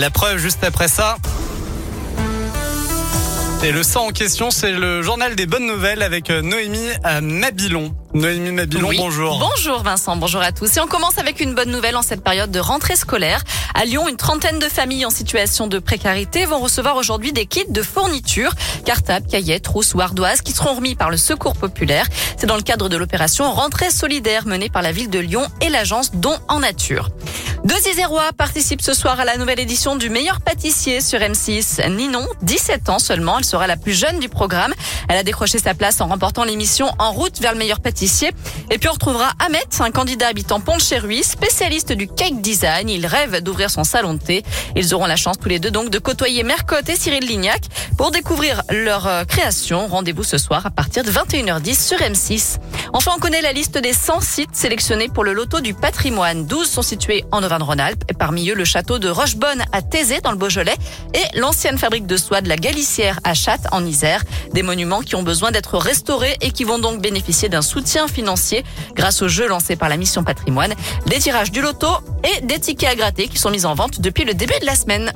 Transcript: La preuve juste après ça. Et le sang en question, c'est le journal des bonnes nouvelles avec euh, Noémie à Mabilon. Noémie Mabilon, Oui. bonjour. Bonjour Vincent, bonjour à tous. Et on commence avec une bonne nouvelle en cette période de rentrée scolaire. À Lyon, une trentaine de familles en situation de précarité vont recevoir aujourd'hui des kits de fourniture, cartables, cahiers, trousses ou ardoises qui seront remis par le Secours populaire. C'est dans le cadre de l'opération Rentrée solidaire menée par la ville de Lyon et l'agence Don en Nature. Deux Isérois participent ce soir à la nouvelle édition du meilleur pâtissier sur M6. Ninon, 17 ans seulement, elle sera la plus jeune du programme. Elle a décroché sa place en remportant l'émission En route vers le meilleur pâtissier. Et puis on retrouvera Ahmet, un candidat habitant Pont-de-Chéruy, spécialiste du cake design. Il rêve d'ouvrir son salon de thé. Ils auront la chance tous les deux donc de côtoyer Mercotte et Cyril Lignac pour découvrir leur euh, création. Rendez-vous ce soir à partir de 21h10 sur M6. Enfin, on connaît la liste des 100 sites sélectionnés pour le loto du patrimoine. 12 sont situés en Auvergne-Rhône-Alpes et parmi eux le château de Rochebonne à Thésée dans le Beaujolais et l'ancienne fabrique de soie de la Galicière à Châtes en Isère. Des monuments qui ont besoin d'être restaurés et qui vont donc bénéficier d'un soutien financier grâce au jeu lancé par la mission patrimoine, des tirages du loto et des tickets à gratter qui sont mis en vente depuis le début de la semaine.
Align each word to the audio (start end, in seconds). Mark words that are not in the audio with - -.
La 0.00 0.08
preuve 0.08 0.38
juste 0.38 0.64
après 0.64 0.88
ça. 0.88 1.18
Et 3.62 3.70
le 3.70 3.82
sang 3.82 4.06
en 4.06 4.12
question, 4.12 4.50
c'est 4.50 4.72
le 4.72 5.02
journal 5.02 5.36
des 5.36 5.44
bonnes 5.44 5.66
nouvelles 5.66 6.02
avec 6.02 6.30
euh, 6.30 6.40
Noémie 6.40 6.88
à 7.04 7.20
Mabilon. 7.20 7.94
Noémie 8.14 8.50
Mabilon, 8.50 8.88
Oui. 8.88 8.96
bonjour. 8.96 9.38
Bonjour 9.38 9.82
Vincent, 9.82 10.16
bonjour 10.16 10.40
à 10.40 10.52
tous. 10.52 10.74
Et 10.74 10.80
on 10.80 10.86
commence 10.86 11.18
avec 11.18 11.40
une 11.40 11.54
bonne 11.54 11.70
nouvelle 11.70 11.96
en 11.98 12.02
cette 12.02 12.24
période 12.24 12.50
de 12.50 12.58
rentrée 12.60 12.96
scolaire. 12.96 13.44
À 13.74 13.84
Lyon, 13.84 14.08
une 14.08 14.16
trentaine 14.16 14.58
de 14.58 14.64
familles 14.70 15.04
en 15.04 15.10
situation 15.10 15.66
de 15.66 15.78
précarité 15.78 16.46
vont 16.46 16.60
recevoir 16.60 16.96
aujourd'hui 16.96 17.34
des 17.34 17.44
kits 17.44 17.66
de 17.68 17.82
fourniture, 17.82 18.54
cartables, 18.86 19.26
cahiers, 19.26 19.60
trousses 19.60 19.92
ou 19.92 20.00
ardoises 20.00 20.40
qui 20.40 20.52
seront 20.52 20.76
remis 20.76 20.94
par 20.94 21.10
le 21.10 21.18
Secours 21.18 21.56
populaire. 21.56 22.06
C'est 22.38 22.46
dans 22.46 22.56
le 22.56 22.62
cadre 22.62 22.88
de 22.88 22.96
l'opération 22.96 23.52
Rentrée 23.52 23.90
solidaire 23.90 24.46
menée 24.46 24.70
par 24.70 24.80
la 24.80 24.92
ville 24.92 25.10
de 25.10 25.18
Lyon 25.18 25.42
et 25.60 25.68
l'agence 25.68 26.12
Don 26.14 26.38
en 26.48 26.60
Nature. 26.60 27.10
Deux 27.62 27.90
Isérois 27.90 28.30
participent 28.36 28.80
ce 28.80 28.94
soir 28.94 29.20
à 29.20 29.26
la 29.26 29.36
nouvelle 29.36 29.60
édition 29.60 29.94
du 29.94 30.08
meilleur 30.08 30.40
pâtissier 30.40 31.02
sur 31.02 31.18
M6. 31.18 31.90
Ninon, 31.90 32.26
17 32.40 32.88
ans 32.88 32.98
seulement, 32.98 33.36
elle 33.38 33.44
sera 33.44 33.66
la 33.66 33.76
plus 33.76 33.92
jeune 33.92 34.18
du 34.18 34.30
programme. 34.30 34.72
Elle 35.10 35.18
a 35.18 35.22
décroché 35.22 35.58
sa 35.58 35.74
place 35.74 36.00
en 36.00 36.06
remportant 36.06 36.44
l'émission 36.44 36.90
En 36.98 37.12
route 37.12 37.38
vers 37.38 37.52
le 37.52 37.58
meilleur 37.58 37.80
pâtissier. 37.80 38.32
Et 38.70 38.78
puis 38.78 38.88
on 38.88 38.92
retrouvera 38.92 39.32
Ahmet, 39.44 39.60
un 39.80 39.90
candidat 39.90 40.28
habitant 40.28 40.60
Pont-de-Chéruy, 40.60 41.22
spécialiste 41.22 41.92
du 41.92 42.08
cake 42.08 42.40
design. 42.40 42.88
Il 42.88 43.04
rêve 43.04 43.42
d'ouvrir 43.42 43.68
son 43.68 43.84
salon 43.84 44.14
de 44.14 44.20
thé. 44.20 44.42
Ils 44.74 44.94
auront 44.94 45.06
la 45.06 45.16
chance 45.16 45.36
tous 45.38 45.50
les 45.50 45.58
deux 45.58 45.70
donc 45.70 45.90
de 45.90 45.98
côtoyer 45.98 46.44
Mercotte 46.44 46.88
et 46.88 46.96
Cyril 46.96 47.26
Lignac 47.26 47.60
pour 47.98 48.10
découvrir 48.10 48.62
leur 48.70 49.06
euh, 49.06 49.24
création. 49.24 49.86
Rendez-vous 49.86 50.24
ce 50.24 50.38
soir 50.38 50.64
à 50.64 50.70
partir 50.70 51.04
de 51.04 51.10
21h10 51.10 51.78
sur 51.78 51.98
M6. 51.98 52.56
Enfin, 52.92 53.12
on 53.16 53.20
connaît 53.20 53.40
la 53.40 53.52
liste 53.52 53.78
des 53.78 53.92
100 53.92 54.20
sites 54.20 54.56
sélectionnés 54.56 55.08
pour 55.08 55.22
le 55.22 55.32
loto 55.32 55.60
du 55.60 55.74
patrimoine. 55.74 56.44
12 56.46 56.68
sont 56.68 56.82
situés 56.82 57.24
en 57.30 57.42
Auvergne-Rhône-Alpes 57.42 58.02
et 58.08 58.14
parmi 58.14 58.50
eux 58.50 58.54
le 58.54 58.64
château 58.64 58.98
de 58.98 59.08
Rochebonne 59.08 59.62
à 59.72 59.80
Thésée 59.80 60.20
dans 60.20 60.32
le 60.32 60.36
Beaujolais 60.36 60.74
et 61.14 61.38
l'ancienne 61.38 61.78
fabrique 61.78 62.06
de 62.06 62.16
soie 62.16 62.40
de 62.40 62.48
la 62.48 62.56
Galicière 62.56 63.20
à 63.22 63.34
Châtes 63.34 63.68
en 63.70 63.86
Isère. 63.86 64.24
Des 64.52 64.62
monuments 64.62 65.02
qui 65.02 65.14
ont 65.14 65.22
besoin 65.22 65.52
d'être 65.52 65.78
restaurés 65.78 66.36
et 66.40 66.50
qui 66.50 66.64
vont 66.64 66.80
donc 66.80 67.00
bénéficier 67.00 67.48
d'un 67.48 67.62
soutien 67.62 68.08
financier 68.08 68.64
grâce 68.94 69.22
au 69.22 69.28
jeu 69.28 69.46
lancé 69.46 69.76
par 69.76 69.88
la 69.88 69.96
mission 69.96 70.24
patrimoine, 70.24 70.74
des 71.06 71.18
tirages 71.18 71.52
du 71.52 71.60
loto 71.60 71.88
et 72.24 72.40
des 72.40 72.58
tickets 72.58 72.90
à 72.90 72.94
gratter 72.96 73.28
qui 73.28 73.38
sont 73.38 73.50
mis 73.50 73.66
en 73.66 73.74
vente 73.74 74.00
depuis 74.00 74.24
le 74.24 74.34
début 74.34 74.58
de 74.60 74.66
la 74.66 74.74
semaine. 74.74 75.12